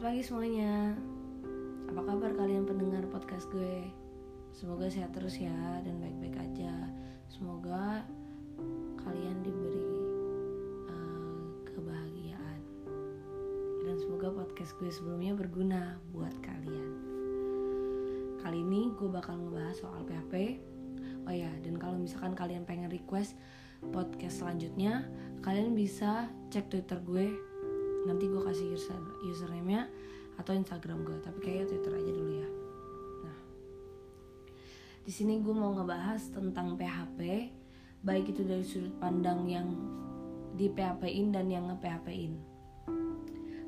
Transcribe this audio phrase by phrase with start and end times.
[0.00, 0.96] Selamat pagi semuanya.
[1.92, 3.84] Apa kabar kalian pendengar podcast gue?
[4.48, 5.52] Semoga sehat terus ya
[5.84, 6.88] Dan baik-baik aja.
[7.28, 8.00] Semoga
[8.96, 9.92] kalian diberi
[10.88, 12.60] uh, kebahagiaan.
[13.84, 16.90] Dan semoga podcast gue sebelumnya berguna buat kalian.
[18.40, 20.64] Kali ini gue bakal ngebahas soal PHP
[21.28, 23.36] Oh ya, dan kalau misalkan kalian pengen request
[23.92, 25.04] podcast selanjutnya
[25.44, 27.49] Kalian bisa cek Twitter gue
[28.08, 29.88] nanti gue kasih user username-nya
[30.40, 32.48] atau Instagram gue tapi kayaknya Twitter aja dulu ya.
[33.26, 33.38] Nah
[35.04, 37.20] di sini gue mau ngebahas tentang PHP
[38.00, 39.68] baik itu dari sudut pandang yang
[40.56, 42.50] di PHP-in dan yang nge PHP-in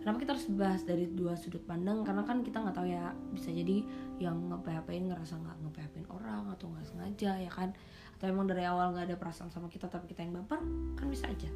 [0.03, 2.03] kenapa kita harus bahas dari dua sudut pandang?
[2.03, 3.87] Karena kan kita nggak tahu ya bisa jadi
[4.19, 7.71] yang nge PHP-in ngerasa nggak nge PHP-in orang atau nggak sengaja ya kan?
[8.19, 10.59] Atau emang dari awal nggak ada perasaan sama kita tapi kita yang baper
[10.99, 11.47] kan bisa aja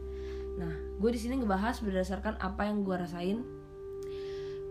[0.56, 3.44] Nah, gue di sini ngebahas berdasarkan apa yang gue rasain,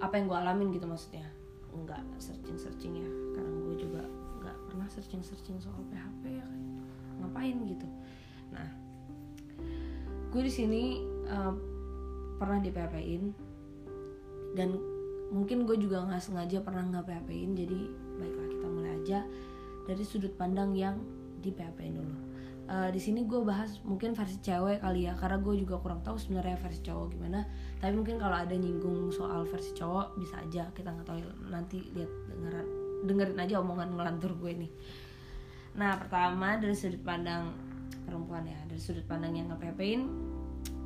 [0.02, 1.30] apa yang gue alamin gitu maksudnya.
[1.76, 4.02] Enggak searching searching ya, karena gue juga
[4.42, 6.62] nggak pernah searching searching soal PHP ya kan.
[7.22, 7.88] Ngapain gitu.
[8.50, 8.68] Nah,
[10.34, 10.84] gue di sini
[11.30, 11.54] uh,
[12.36, 13.24] pernah di PHP-in
[14.56, 14.76] dan
[15.32, 17.80] mungkin gue juga nggak sengaja pernah nggak PHP-in jadi
[18.20, 19.20] baiklah kita mulai aja
[19.86, 21.00] dari sudut pandang yang
[21.42, 22.16] di PHP-in dulu
[22.66, 26.18] uh, di sini gue bahas mungkin versi cewek kali ya karena gue juga kurang tahu
[26.18, 27.46] sebenarnya versi cowok gimana.
[27.78, 32.12] Tapi mungkin kalau ada nyinggung soal versi cowok bisa aja kita nggak tahu nanti lihat
[32.30, 32.68] dengeran
[33.06, 34.72] dengerin aja omongan ngelantur gue nih.
[35.78, 37.54] Nah pertama dari sudut pandang
[38.06, 40.06] perempuan ya dari sudut pandang yang ngepepein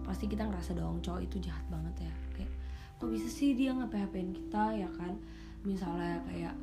[0.03, 2.13] pasti kita ngerasa dong cowok itu jahat banget ya.
[2.35, 2.51] Kayak
[2.99, 5.15] kok bisa sih dia ngepepein kita ya kan?
[5.63, 6.55] Misalnya kayak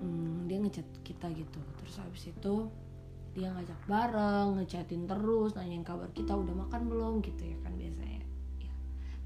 [0.00, 1.60] hmm, dia ngechat kita gitu.
[1.82, 2.54] Terus habis itu
[3.32, 7.12] dia ngajak bareng ngechatin terus nanyain kabar kita udah makan belum?
[7.24, 8.20] Gitu ya kan biasanya.
[8.60, 8.72] Ya.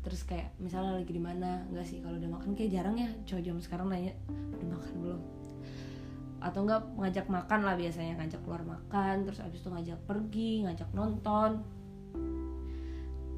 [0.07, 1.67] terus kayak misalnya lagi di mana?
[1.75, 3.11] Nggak sih kalau udah makan kayak jarang ya.
[3.27, 5.21] Cowok jam sekarang nanya udah makan belum?
[6.39, 10.91] Atau enggak ngajak makan lah biasanya ngajak keluar makan terus abis itu ngajak pergi ngajak
[10.95, 11.51] nonton.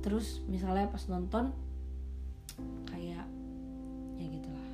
[0.05, 1.57] Terus misalnya pas nonton
[2.85, 3.25] kayak
[4.21, 4.71] ya gitulah.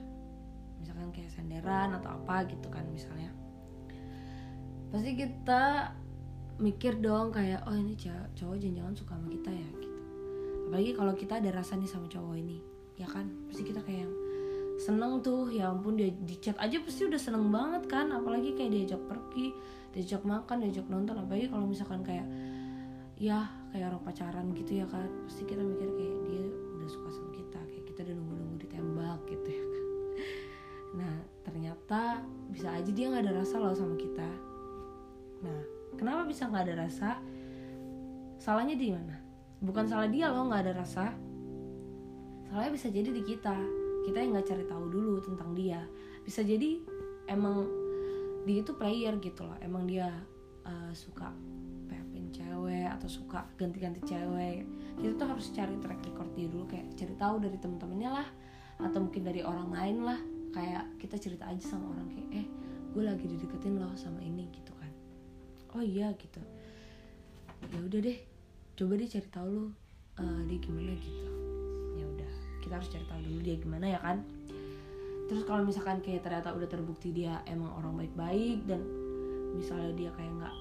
[0.83, 3.31] Misalkan kayak senderan atau apa gitu kan misalnya
[4.95, 5.91] pasti kita
[6.63, 10.01] mikir dong kayak oh ini cowok, jangan-jangan suka sama kita ya gitu.
[10.71, 12.63] Apalagi kalau kita ada rasa nih sama cowok ini
[12.95, 13.27] ya kan?
[13.51, 14.07] Pasti kita kayak
[14.79, 18.07] seneng tuh ya ampun dia di chat aja pasti udah seneng banget kan?
[18.15, 19.51] Apalagi kayak diajak pergi
[19.99, 21.19] diajak makan diajak nonton.
[21.19, 22.27] Apalagi kalau misalkan kayak
[23.19, 25.11] ya kayak orang pacaran gitu ya kan?
[25.27, 26.47] Pasti kita mikir kayak dia
[26.79, 29.85] udah suka sama kita kayak kita udah nunggu-nunggu ditembak gitu ya kan?
[31.03, 32.23] Nah ternyata
[32.55, 34.54] bisa aja dia nggak ada rasa loh sama kita
[35.45, 35.61] Nah,
[36.01, 37.21] kenapa bisa nggak ada rasa?
[38.41, 39.17] Salahnya di mana?
[39.61, 41.13] Bukan salah dia loh nggak ada rasa.
[42.49, 43.57] Salahnya bisa jadi di kita.
[44.05, 45.85] Kita yang nggak cari tahu dulu tentang dia.
[46.25, 46.81] Bisa jadi
[47.29, 47.69] emang
[48.49, 49.57] dia itu player gitu loh.
[49.61, 50.09] Emang dia
[50.65, 51.33] uh, suka
[51.89, 54.65] pepin cewek atau suka ganti-ganti cewek.
[55.01, 58.29] Kita tuh harus cari track record dia dulu kayak cari tahu dari temen-temennya lah
[58.83, 60.19] atau mungkin dari orang lain lah
[60.51, 62.47] kayak kita cerita aja sama orang kayak eh
[62.95, 64.74] gue lagi dideketin loh sama ini gitu
[65.75, 66.41] oh iya gitu.
[67.71, 68.19] Ya udah deh
[68.75, 69.65] coba deh cari tahu lu
[70.19, 71.31] uh, dia gimana gitu.
[71.99, 74.23] Ya udah kita harus cari tahu dulu dia gimana ya kan?
[75.27, 78.81] Terus kalau misalkan kayak ternyata udah terbukti dia emang orang baik-baik dan
[79.55, 80.55] misalnya dia kayak nggak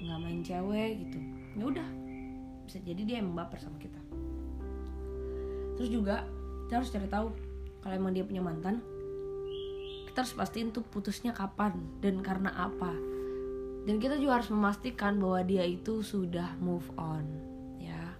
[0.00, 1.18] nggak main cewek gitu
[1.56, 1.88] ya udah.
[2.64, 4.00] Bisa jadi dia emang baper sama kita.
[5.76, 6.24] Terus juga
[6.68, 7.26] kita harus cari tahu
[7.82, 8.78] kalau emang dia punya mantan
[10.10, 12.94] kita harus pastiin tuh putusnya kapan dan karena apa
[13.88, 17.24] dan kita juga harus memastikan bahwa dia itu sudah move on
[17.80, 18.12] ya.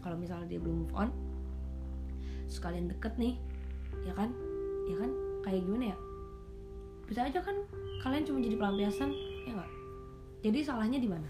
[0.00, 1.10] Kalau misalnya dia belum move on
[2.48, 3.36] sekalian deket nih
[4.08, 4.30] ya kan?
[4.88, 5.10] Ya kan?
[5.44, 5.96] Kayak gimana ya?
[7.04, 7.56] Bisa aja kan
[8.00, 9.10] kalian cuma jadi pelampiasan
[9.44, 9.72] ya nggak?
[10.44, 11.28] Jadi salahnya di mana?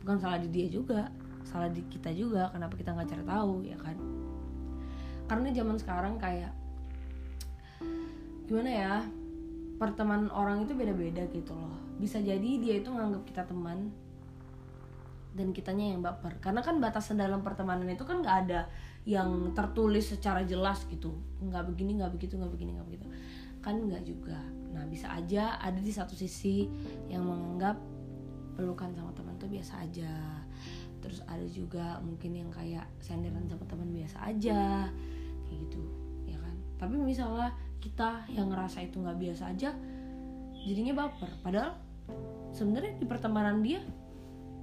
[0.00, 1.12] Bukan salah di dia juga
[1.44, 2.48] salah di kita juga.
[2.54, 3.96] Kenapa kita nggak cari tahu ya kan?
[5.28, 6.52] Karena zaman sekarang kayak
[8.50, 8.94] gimana ya
[9.80, 11.72] pertemanan orang itu beda-beda gitu loh.
[11.96, 13.88] Bisa jadi dia itu nganggap kita teman
[15.32, 16.36] dan kitanya yang baper.
[16.44, 18.68] Karena kan batasan dalam pertemanan itu kan nggak ada
[19.08, 21.16] yang tertulis secara jelas gitu.
[21.40, 23.06] Nggak begini nggak begitu nggak begini nggak begitu.
[23.64, 24.36] Kan nggak juga.
[24.76, 26.68] Nah bisa aja ada di satu sisi
[27.08, 27.80] yang menganggap
[28.60, 30.44] pelukan sama teman tuh biasa aja.
[31.00, 34.92] Terus ada juga mungkin yang kayak senderan sama teman biasa aja.
[35.48, 35.82] Kayak gitu
[36.28, 36.52] ya kan?
[36.76, 37.48] Tapi misalnya
[37.80, 39.74] kita yang ngerasa itu nggak biasa aja
[40.62, 41.30] jadinya baper.
[41.40, 41.72] Padahal
[42.52, 43.80] sebenarnya di pertemanan dia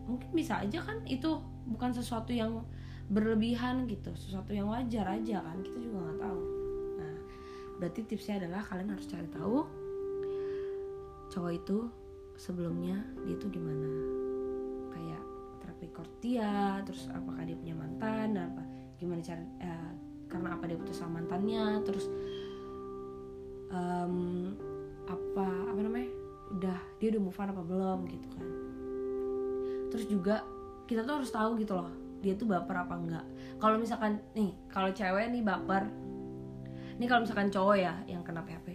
[0.08, 2.64] mungkin bisa aja kan itu bukan sesuatu yang
[3.12, 6.42] berlebihan gitu sesuatu yang wajar aja kan kita juga nggak tahu.
[7.78, 9.62] Berarti tipsnya adalah kalian harus cari tahu
[11.30, 11.78] cowok itu
[12.40, 13.90] sebelumnya dia tuh gimana
[14.94, 15.24] kayak
[15.62, 18.64] track record dia terus apakah dia punya mantan apa
[18.98, 19.92] gimana cara eh,
[20.26, 22.10] karena apa dia putus sama mantannya terus
[23.72, 24.54] um,
[25.08, 26.10] apa apa namanya?
[26.54, 28.48] Udah dia udah move on apa belum gitu kan.
[29.94, 30.36] Terus juga
[30.88, 31.92] kita tuh harus tahu gitu loh
[32.22, 33.26] dia tuh baper apa enggak.
[33.62, 35.86] Kalau misalkan nih kalau cewek nih baper.
[36.98, 38.68] Ini kalau misalkan cowok ya yang kena PHP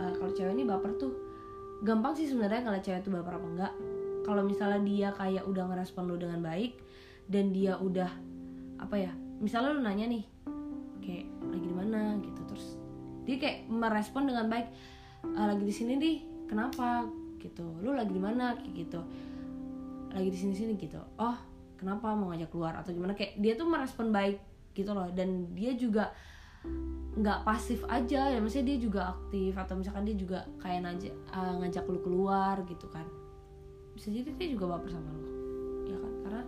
[0.00, 1.12] uh, eh, kalau cewek nih baper tuh
[1.84, 3.74] gampang sih sebenarnya kalau cewek tuh baper apa enggak.
[4.24, 6.76] Kalau misalnya dia kayak udah ngerespon lu dengan baik
[7.28, 8.10] dan dia udah
[8.80, 10.24] apa ya misalnya lu nanya nih
[11.00, 12.00] kayak lagi di mana?
[12.20, 12.29] gitu
[13.30, 14.66] dia kayak merespon dengan baik
[15.22, 16.16] e, lagi di sini nih
[16.50, 17.06] kenapa?
[17.38, 17.62] Gitu.
[17.78, 18.58] Lu lagi di mana?
[18.58, 19.00] Kayak gitu.
[20.10, 20.98] Lagi di sini sini gitu.
[21.22, 21.38] Oh
[21.78, 22.74] kenapa mau ngajak keluar?
[22.74, 23.14] Atau gimana.
[23.14, 24.42] Kayak dia tuh merespon baik
[24.74, 25.06] gitu loh.
[25.14, 26.10] Dan dia juga
[27.14, 28.38] nggak pasif aja ya.
[28.42, 29.54] Maksudnya dia juga aktif.
[29.54, 33.06] Atau misalkan dia juga kayak ngajak uh, ngajak lu keluar gitu kan.
[33.94, 35.24] Bisa jadi dia juga baper sama lu.
[35.86, 36.12] Ya kan?
[36.26, 36.42] Karena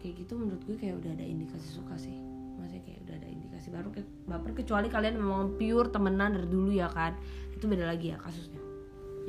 [0.00, 3.68] kayak gitu menurut gue kayak udah ada indikasi suka sih maksudnya kayak udah ada indikasi
[3.70, 7.14] baru ke baper kecuali kalian memang pure temenan dari dulu ya kan?
[7.54, 8.60] Itu beda lagi ya kasusnya.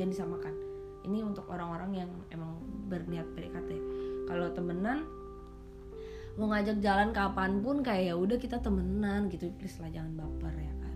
[0.02, 0.54] Yang disamakan.
[1.06, 2.60] Ini untuk orang-orang yang emang
[2.92, 3.70] berniat PDKT
[4.28, 5.08] kalau temenan
[6.38, 9.48] mau ngajak jalan kapan pun kayak ya udah kita temenan gitu.
[9.56, 10.96] Please lah jangan baper ya kan?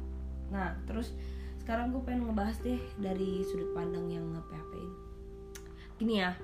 [0.51, 1.15] Nah terus
[1.63, 4.91] sekarang gue pengen ngebahas deh dari sudut pandang yang nge PHP-in
[5.95, 6.35] gini ya.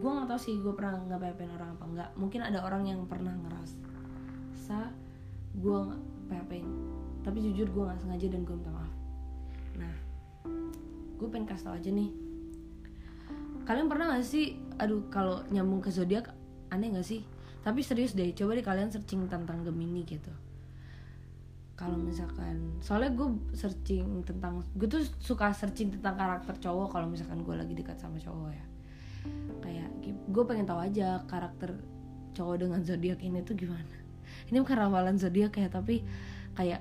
[0.00, 3.04] Gue nggak tahu sih gue pernah nge PHP orang apa enggak mungkin ada orang yang
[3.04, 3.36] pernah
[4.66, 4.90] ngerasa
[5.62, 5.80] gue
[6.26, 6.68] PHP-in
[7.22, 8.94] tapi jujur gue nggak sengaja dan gue minta maaf.
[9.78, 9.94] Nah
[11.22, 12.10] gue pengen kasih tau aja nih.
[13.62, 16.34] Kalian pernah gak sih aduh kalau nyambung ke zodiak
[16.74, 17.22] aneh gak sih?
[17.62, 20.34] Tapi serius deh coba deh kalian searching tentang Gemini gitu.
[21.78, 27.46] Kalau misalkan soalnya gue searching tentang gue tuh suka searching tentang karakter cowok kalau misalkan
[27.46, 28.66] gue lagi dekat sama cowok ya.
[29.62, 29.90] Kayak
[30.26, 31.78] gue pengen tahu aja karakter
[32.34, 34.05] cowok dengan zodiak ini tuh gimana
[34.50, 36.06] ini bukan ramalan zodiak ya tapi
[36.54, 36.80] kayak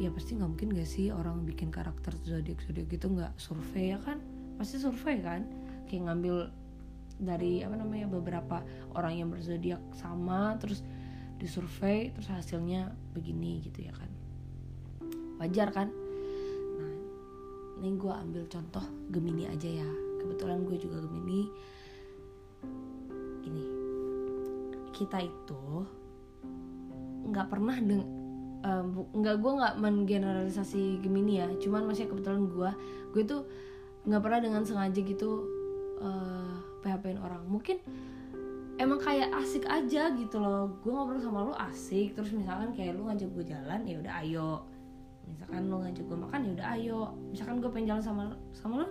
[0.00, 3.98] ya pasti nggak mungkin gak sih orang bikin karakter zodiak zodiak gitu nggak survei ya
[4.00, 4.18] kan?
[4.56, 5.46] Pasti survei kan?
[5.86, 6.36] Kayak ngambil
[7.22, 8.64] dari apa namanya beberapa
[8.98, 10.82] orang yang berzodiak sama terus
[11.38, 14.10] disurvei terus hasilnya begini gitu ya kan?
[15.38, 15.88] Wajar kan?
[16.78, 16.92] Nah
[17.82, 18.82] ini gue ambil contoh
[19.12, 19.90] Gemini aja ya.
[20.18, 21.42] Kebetulan gue juga Gemini.
[23.42, 23.64] Gini
[24.92, 25.86] kita itu
[27.32, 28.22] nggak pernah deng
[28.62, 31.48] um, nggak gue nggak mengeneralisasi Gemini ya.
[31.58, 32.70] Cuman masih kebetulan gue
[33.12, 33.42] gue tuh
[34.08, 35.46] nggak pernah dengan sengaja gitu
[36.00, 37.42] uh, PHP-in orang.
[37.46, 37.78] Mungkin
[38.78, 40.78] emang kayak asik aja gitu loh.
[40.80, 44.50] Gue ngobrol sama lu asik terus misalkan kayak lu ngajak gue jalan ya udah ayo.
[45.22, 47.00] Misalkan lu ngajak gue makan ya udah ayo.
[47.30, 48.22] Misalkan gue pengen jalan sama
[48.54, 48.88] sama lu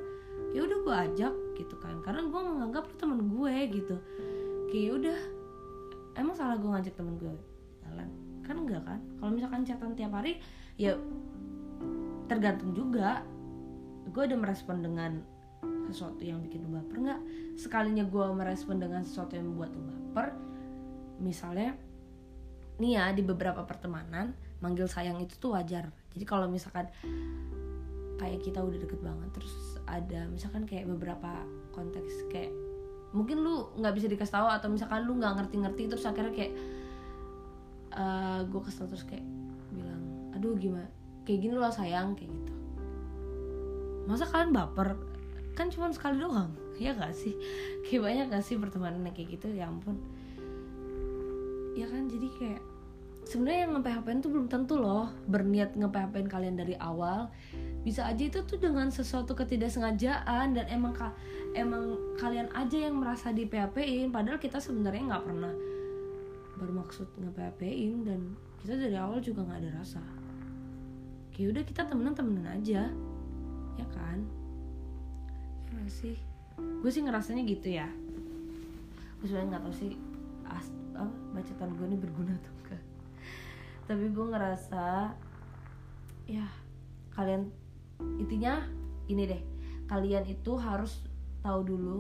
[0.51, 1.95] ya udah gue ajak gitu kan.
[2.03, 3.95] Karena gue menganggap lu temen gue gitu.
[4.71, 5.19] Kayak ya udah
[6.19, 7.50] emang salah gue ngajak temen gue
[8.51, 9.00] kan enggak kan?
[9.18, 10.44] Kalau misalkan catatan tiap hari
[10.75, 11.00] ya
[12.27, 13.24] tergantung juga.
[14.12, 15.24] Gue udah merespon dengan
[15.88, 17.21] sesuatu yang bikin lu baper nggak?
[17.56, 20.36] Sekalinya gue merespon dengan sesuatu yang membuat lu baper
[21.22, 21.77] misalnya
[22.81, 25.88] nih ya di beberapa pertemanan manggil sayang itu tuh wajar.
[26.12, 26.91] Jadi kalau misalkan
[28.20, 29.53] kayak kita udah deket banget terus
[29.89, 31.41] ada misalkan kayak beberapa
[31.74, 32.53] konteks kayak
[33.12, 36.53] mungkin lu nggak bisa dikasih tahu atau misalkan lu nggak ngerti-ngerti terus akhirnya kayak
[37.95, 39.24] uh, eh, gue kesel terus kayak
[39.71, 40.03] bilang
[40.36, 40.88] aduh gimana?
[41.27, 42.53] Kayak gini loh sayang kayak gitu.
[44.10, 44.98] Masa kalian baper?
[45.53, 46.51] Kan cuma sekali doang.
[46.81, 47.38] Ya gak sih?
[47.86, 49.53] Kayak banyak gak sih pertemanan kayak gitu?
[49.53, 50.01] Ya ampun.
[51.77, 52.62] Ya kan jadi kayak
[53.29, 57.29] sebenarnya yang nge-PHP tuh belum tentu loh berniat nge-PHP kalian dari awal.
[57.86, 61.13] Bisa aja itu tuh dengan sesuatu ketidaksengajaan dan emang ka
[61.53, 65.53] emang kalian aja yang merasa di PHP-in padahal kita sebenarnya nggak pernah
[66.62, 70.01] bermaksud nge-PHP-in dan kita dari awal juga nggak ada rasa.
[71.34, 72.94] Kayak udah kita temenan temenan aja.
[73.82, 74.22] Ya kan?
[75.74, 76.13] Gak sih?
[76.62, 77.89] Gue sih ngerasanya gitu ya.
[79.18, 79.91] Gue sebenarnya nggak tahu sih
[80.46, 80.70] as
[81.01, 82.84] oh, bacotan gue ini berguna atau enggak.
[83.89, 84.86] Tapi gue ngerasa
[86.30, 86.46] ya
[87.18, 87.50] kalian
[88.22, 88.62] intinya
[89.10, 89.41] ini deh.
[89.89, 91.01] Kalian itu harus
[91.41, 92.00] tahu dulu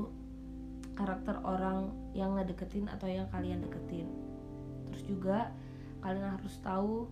[0.93, 4.30] karakter orang yang ngedeketin atau yang kalian deketin
[4.91, 5.49] terus juga
[6.03, 7.07] kalian harus tahu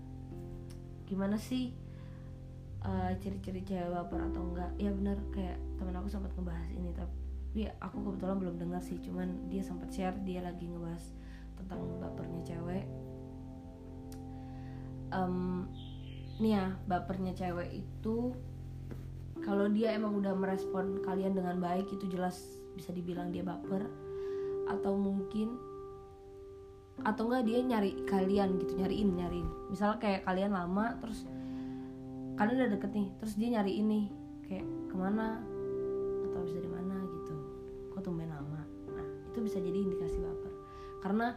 [1.10, 1.74] gimana sih
[2.86, 4.72] uh, ciri-ciri cewek baper atau enggak.
[4.78, 9.50] Ya bener kayak temen aku sempat ngebahas ini tapi aku kebetulan belum dengar sih cuman
[9.50, 11.06] dia sempat share dia lagi ngebahas
[11.58, 12.86] tentang bapernya cewek.
[15.10, 15.66] Um,
[16.38, 18.38] nih ya bapernya cewek itu
[19.42, 23.88] kalau dia emang udah merespon kalian dengan baik itu jelas bisa dibilang dia baper.
[24.70, 25.58] Atau mungkin
[27.04, 29.48] atau enggak dia nyari kalian gitu nyariin nyariin.
[29.72, 31.24] Misalnya kayak kalian lama terus
[32.36, 34.02] kalian udah deket nih terus dia nyari ini
[34.48, 35.44] kayak ke mana
[36.30, 37.36] atau bisa di mana gitu.
[37.96, 38.62] Kok tumben lama?
[38.92, 40.54] Nah itu bisa jadi indikasi baper.
[41.00, 41.36] Karena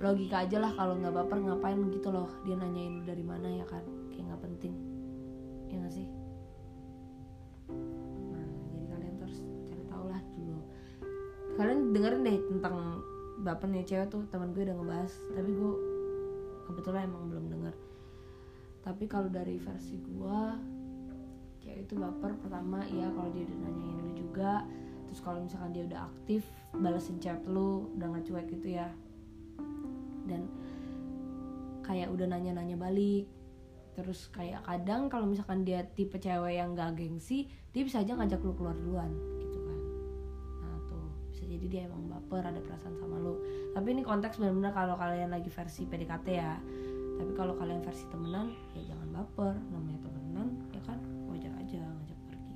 [0.00, 3.84] logika aja lah kalau nggak baper ngapain gitu loh dia nanyain dari mana ya kan?
[4.12, 4.74] Kayak nggak penting.
[5.70, 6.06] Ya gak sih?
[8.30, 9.38] Nah jadi kalian terus
[9.70, 10.60] cari tahu lah dulu.
[11.54, 12.76] Kalian dengerin deh tentang
[13.44, 15.72] bapernya cewek tuh teman gue udah ngebahas tapi gue
[16.64, 17.74] kebetulan emang belum denger.
[18.80, 20.40] Tapi kalau dari versi gue
[21.60, 24.64] cewek itu baper pertama ya kalau dia udah nanyain lu juga.
[25.08, 28.88] Terus kalau misalkan dia udah aktif balesin chat lu udah nggak cuek gitu ya.
[30.24, 30.48] Dan
[31.84, 33.28] kayak udah nanya-nanya balik.
[33.94, 38.42] Terus kayak kadang kalau misalkan dia tipe cewek yang gak gengsi dia bisa aja ngajak
[38.42, 39.78] lu keluar duluan gitu kan.
[40.66, 43.38] Nah tuh bisa jadi dia emang baper ada perasaan sama lu.
[43.70, 46.58] Tapi ini konteks benar-benar kalau kalian lagi versi PDKT ya.
[47.14, 49.54] Tapi kalau kalian versi temenan ya jangan baper.
[49.70, 50.98] Namanya temenan ya kan
[51.30, 52.54] wajar aja ngajak pergi.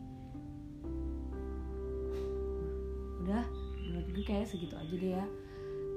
[3.23, 3.45] Udah
[3.87, 5.27] menurut gue kayak segitu aja deh ya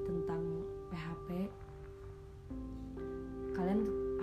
[0.06, 0.42] tentang
[0.94, 1.28] PHP
[3.52, 3.80] kalian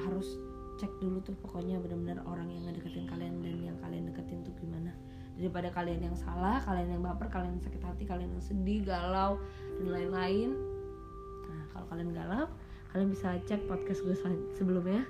[0.07, 0.39] harus
[0.79, 4.95] cek dulu tuh pokoknya benar-benar orang yang ngedeketin kalian dan yang kalian deketin tuh gimana
[5.39, 9.39] daripada kalian yang salah kalian yang baper kalian yang sakit hati kalian yang sedih galau
[9.79, 10.51] dan lain-lain.
[11.47, 12.45] Nah kalau kalian galau
[12.91, 14.15] kalian bisa cek podcast gue
[14.57, 15.07] sebelumnya.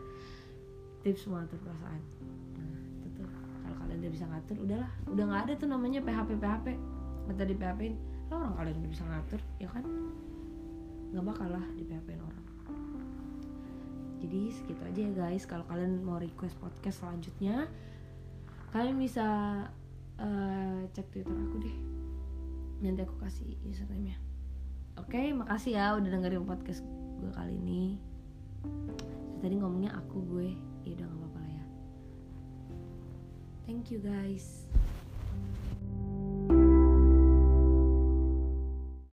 [1.02, 2.02] Tips mengatur perasaan.
[2.60, 3.30] Nah itu tuh.
[3.66, 4.92] Kalau kalian udah bisa ngatur udahlah.
[5.10, 6.68] Udah nggak ada tuh namanya PHP PHP
[7.30, 7.82] di PHP
[8.30, 9.84] lah orang kalian udah bisa ngatur ya kan?
[11.10, 12.46] Nggak bakal lah di PHP orang.
[14.20, 15.44] Jadi segitu aja ya guys.
[15.50, 17.66] Kalau kalian mau request podcast selanjutnya
[18.70, 19.26] kalian bisa
[20.20, 21.78] uh, cek twitter aku deh.
[22.80, 24.18] Nanti aku kasih username nya
[25.00, 26.84] oke okay, makasih ya udah dengerin podcast
[27.24, 27.96] gue kali ini.
[29.40, 30.52] Tadi ngomongnya aku gue.
[30.84, 31.66] Ya udah gak apa-apa lah ya.
[33.64, 34.68] Thank you guys